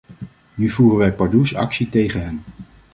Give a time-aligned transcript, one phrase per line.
[0.55, 2.43] Nu voeren wij pardoes actie tegen hen.